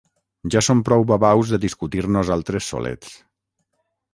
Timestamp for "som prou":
0.67-1.03